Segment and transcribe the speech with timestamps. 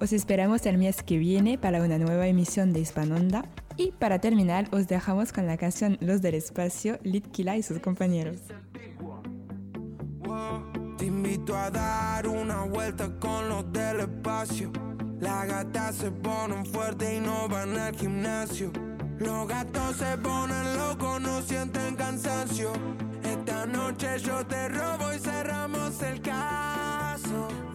[0.00, 3.44] Os esperamos el mes que viene para una nueva emisión de Hispanonda.
[3.76, 8.36] Y para terminar, os dejamos con la canción Los del Espacio, Litkila y sus compañeros.
[10.98, 14.70] Te invito a dar una vuelta con los del espacio.
[15.18, 18.70] Las gatas se ponen fuertes y no van al gimnasio.
[19.18, 22.72] Los gatos se ponen locos, no sienten cansancio.
[23.24, 27.67] Esta noche yo te robo y cerramos el caso.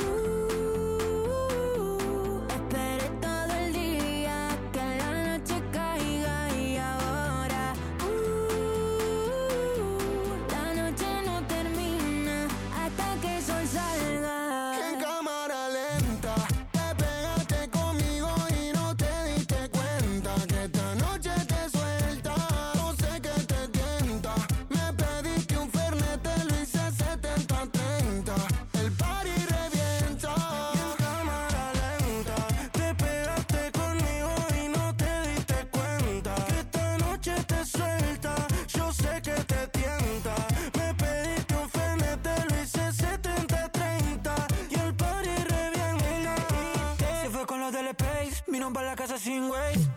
[48.64, 49.93] Nos va la casa sin güey.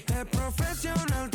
[0.00, 1.31] È professional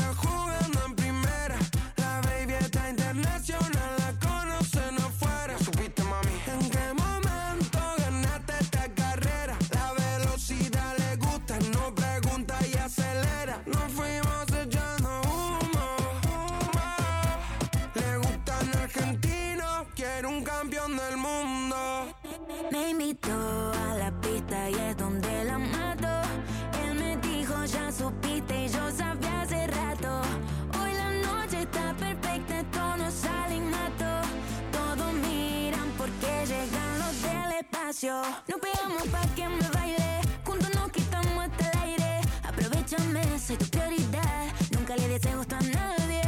[38.00, 40.22] pegamos pa' que me baile.
[40.46, 42.22] Juntos nos quitamos hasta el aire.
[42.44, 44.46] Aprovechame, soy tu prioridad.
[44.72, 46.22] Nunca le deseo a nadie.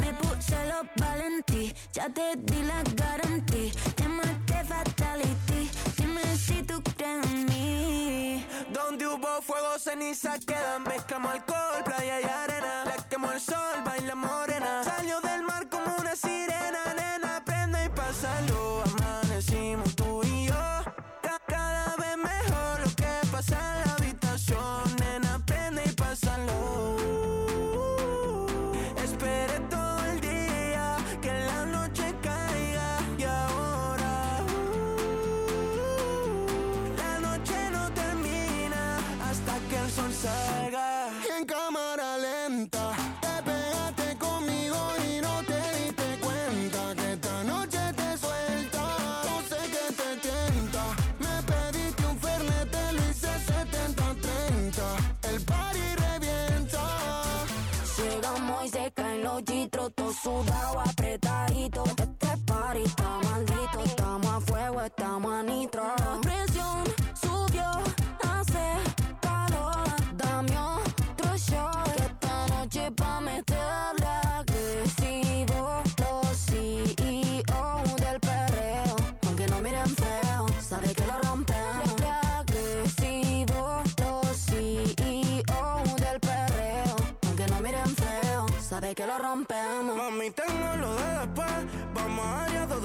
[0.00, 1.74] Me puse los valentí.
[1.92, 3.72] Ya te di la garantía.
[4.46, 5.70] Te fatality.
[5.96, 8.46] Dime si tú crees en mí.
[8.72, 10.82] Donde hubo fuego, ceniza quedan.
[10.82, 12.84] Mezclamos alcohol, playa y arena.
[12.84, 14.51] La quemó el sol, baila morena.
[60.22, 61.41] Suda o apretado.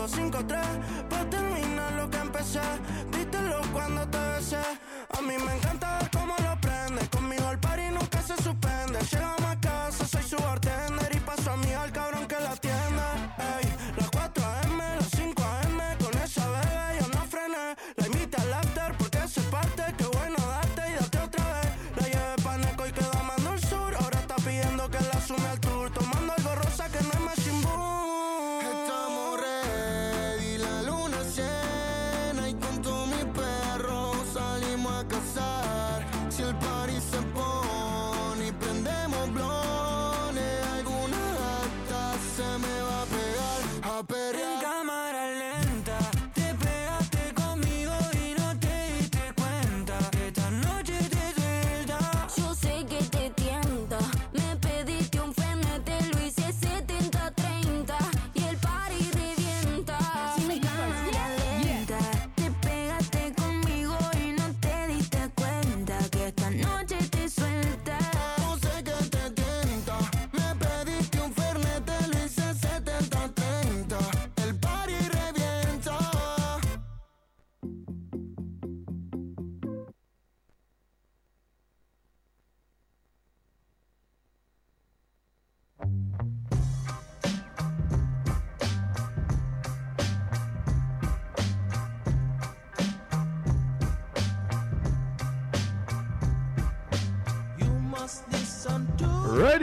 [0.07, 2.61] 5-3 Pa' pues terminar lo que empecé.
[3.11, 4.57] Vítelo cuando te besé.
[5.17, 6.06] A mí me encanta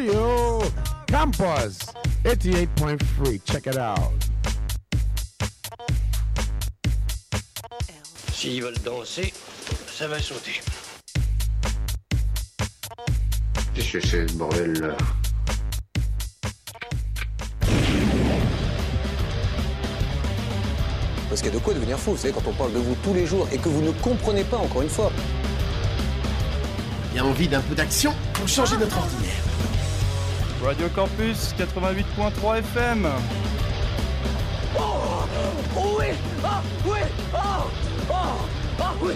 [0.05, 0.61] Radio
[1.06, 1.79] Campus
[2.25, 3.41] 88.3.
[3.47, 4.12] Check it out.
[8.33, 9.33] S'ils veulent danser,
[9.91, 10.61] ça va sauter.
[13.75, 14.97] Qu'est-ce que c'est ce bordel là?
[21.31, 22.95] Parce qu'il y a de quoi devenir fou, vous savez, quand on parle de vous
[23.03, 25.11] tous les jours et que vous ne comprenez pas, encore une fois.
[27.12, 29.44] Il y a envie d'un peu d'action pour changer notre ordinaire.
[30.64, 33.06] Radio Campus 88.3 FM.
[34.78, 35.26] Oh,
[35.99, 36.06] oui
[36.43, 36.62] Ah
[37.34, 37.66] Ah
[38.81, 39.14] Ah oui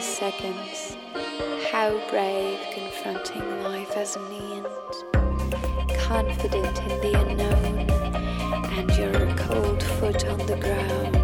[0.00, 0.96] seconds.
[1.70, 4.66] How brave confronting life as an end.
[5.98, 7.90] Confident in the unknown,
[8.78, 11.16] and your cold foot on the ground.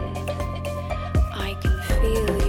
[1.35, 2.42] I can feel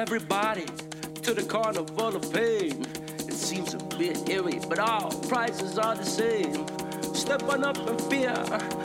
[0.00, 0.64] everybody
[1.20, 2.86] to the carnival of pain.
[3.18, 6.66] It seems a bit eerie, but all prices are the same.
[7.14, 8.32] Step on up and fear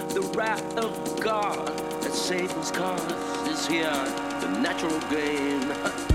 [0.09, 1.67] the wrath of God.
[2.01, 3.93] That Satan's cause is here,
[4.41, 6.11] the natural game.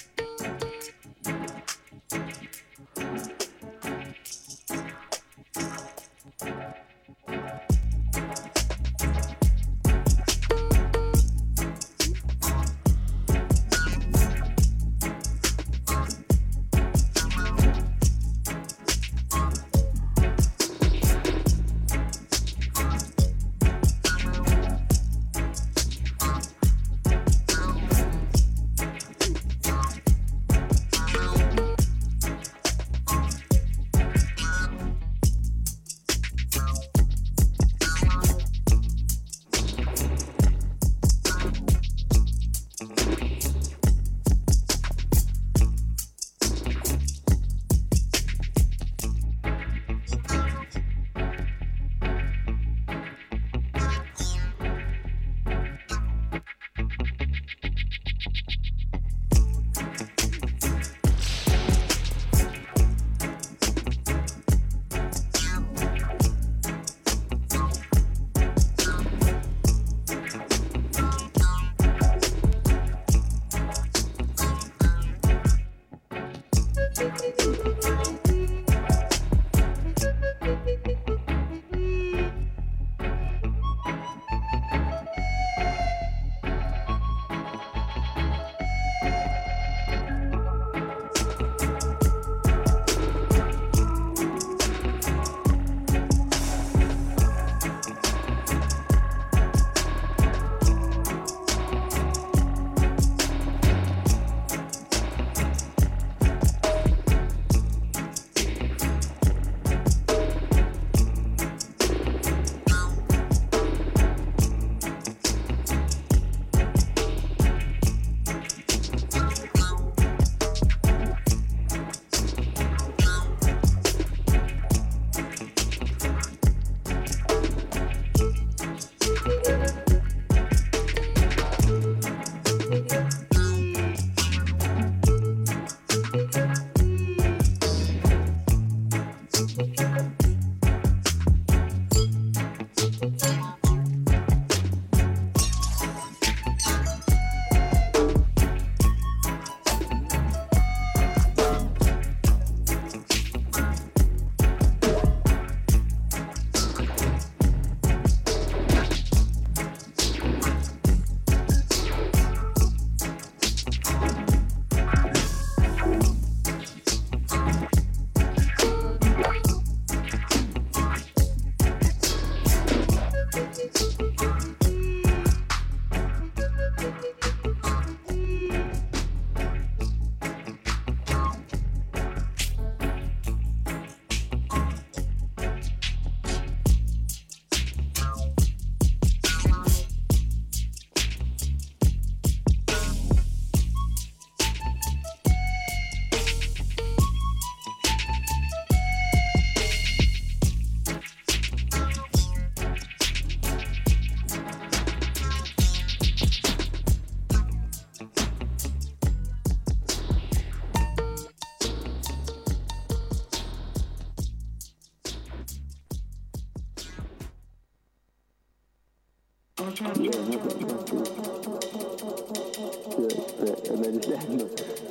[223.81, 224.90] 没见着。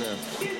[0.00, 0.59] 10.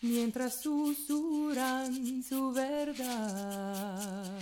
[0.00, 4.38] mientras susurran su verdad.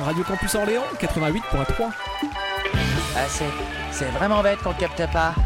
[0.00, 1.92] Radio Campus Orléans 88.3.
[3.14, 3.44] Ah, c'est,
[3.92, 5.36] c'est vraiment bête qu'on ne capte pas.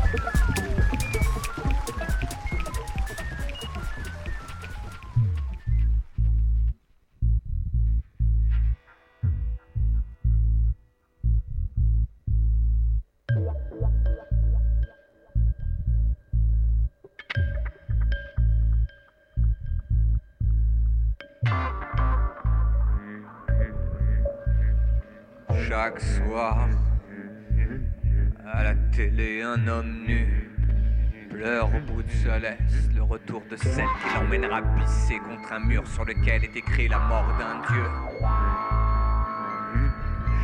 [32.38, 36.98] Le retour de celle qui l'emmènera pisser contre un mur sur lequel est écrit la
[36.98, 37.84] mort d'un dieu.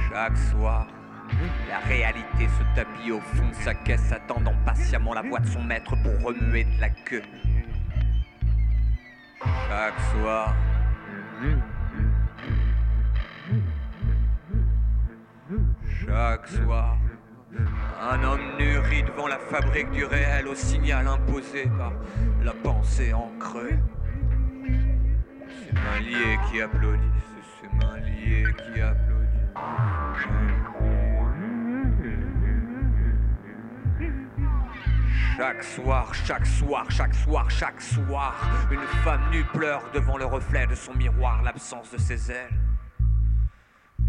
[0.09, 0.86] Chaque soir,
[1.68, 5.62] la réalité se tapit au fond de sa caisse, attendant patiemment la voix de son
[5.62, 7.22] maître pour remuer de la queue.
[9.68, 10.55] Chaque soir,
[16.07, 16.97] chaque soir,
[18.03, 21.92] un homme nu rit devant la fabrique du réel au signal imposé par
[22.42, 23.78] la pensée en creux.
[25.48, 27.03] C'est mains liées qui applaudissent,
[27.61, 29.12] c'est mains liées qui applaudissent.
[35.36, 38.34] Chaque soir, chaque soir, chaque soir, chaque soir,
[38.70, 42.59] une femme nue pleure devant le reflet de son miroir l'absence de ses ailes.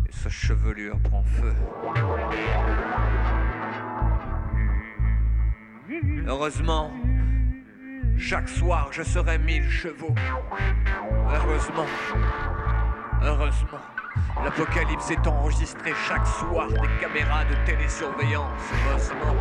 [0.07, 1.53] Et sa chevelure prend feu.
[6.25, 6.89] Heureusement,
[8.17, 10.15] chaque soir je serai mille chevaux.
[11.33, 11.85] Heureusement,
[13.21, 13.79] heureusement,
[14.43, 18.61] l'apocalypse est enregistré chaque soir des caméras de télésurveillance.
[18.87, 19.35] Heureusement,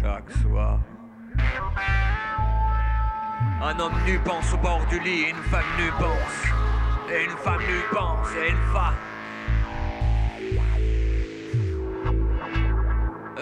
[0.00, 0.78] chaque soir.
[3.62, 7.12] Un homme nu pense au bord du lit et une femme nue pense.
[7.12, 8.94] Et une femme nue pense et une femme.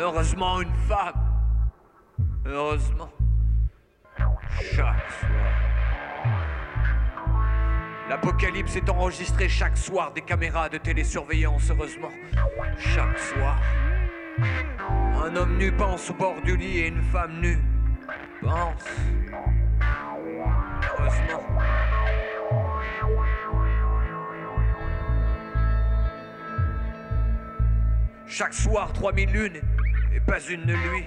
[0.06, 1.20] Heureusement une femme.
[2.44, 3.10] Heureusement.
[4.62, 5.30] Chaque soir.
[8.08, 12.12] L'apocalypse est enregistré chaque soir des caméras de télésurveillance, heureusement.
[12.78, 13.58] Chaque soir.
[15.24, 17.58] Un homme nu pense au bord du lit et une femme nue
[18.40, 18.84] pense.
[21.00, 21.42] Heureusement.
[28.28, 29.62] Chaque soir, 3000 lunes
[30.16, 31.06] et pas une nuit.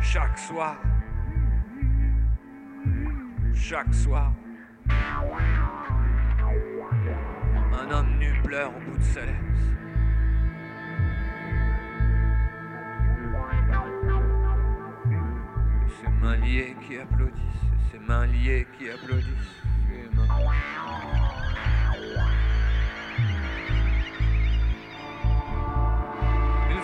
[0.00, 0.76] Chaque soir.
[3.54, 4.32] Chaque soir.
[7.72, 9.36] Un homme nu pleure au bout de sa laisse.
[16.00, 17.42] Ses mains liées qui applaudissent,
[17.90, 19.60] ses mains liées qui applaudissent.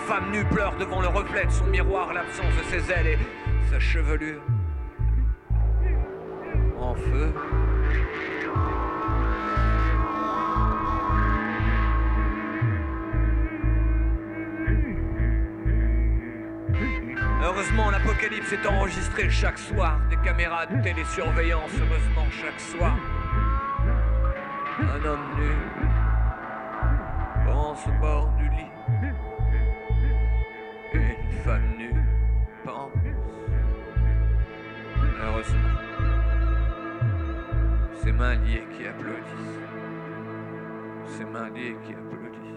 [0.07, 3.19] Femme nue pleure devant le reflet de son miroir l'absence de ses ailes et
[3.69, 4.41] sa chevelure
[6.79, 7.33] en feu.
[17.43, 19.99] Heureusement, l'apocalypse est enregistré chaque soir.
[20.09, 22.95] Des caméras de télésurveillance, heureusement, chaque soir.
[24.79, 25.51] Un homme nu
[27.45, 28.76] pense au bord du lit.
[35.37, 35.69] Heureusement.
[38.01, 39.59] Ses mains liées qui applaudissent.
[41.15, 42.56] Ses mains liées qui applaudissent.